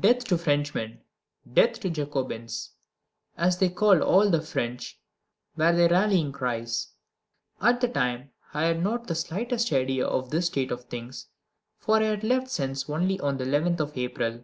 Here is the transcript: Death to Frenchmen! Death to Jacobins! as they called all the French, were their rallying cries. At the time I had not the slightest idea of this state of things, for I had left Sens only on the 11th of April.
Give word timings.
Death 0.00 0.24
to 0.28 0.38
Frenchmen! 0.38 1.02
Death 1.52 1.78
to 1.80 1.90
Jacobins! 1.90 2.70
as 3.36 3.58
they 3.58 3.68
called 3.68 4.00
all 4.00 4.30
the 4.30 4.40
French, 4.40 4.98
were 5.58 5.76
their 5.76 5.90
rallying 5.90 6.32
cries. 6.32 6.92
At 7.60 7.82
the 7.82 7.88
time 7.88 8.30
I 8.54 8.64
had 8.64 8.82
not 8.82 9.08
the 9.08 9.14
slightest 9.14 9.70
idea 9.70 10.06
of 10.06 10.30
this 10.30 10.46
state 10.46 10.70
of 10.70 10.84
things, 10.84 11.26
for 11.76 11.98
I 11.98 12.04
had 12.04 12.24
left 12.24 12.48
Sens 12.48 12.88
only 12.88 13.20
on 13.20 13.36
the 13.36 13.44
11th 13.44 13.80
of 13.80 13.98
April. 13.98 14.42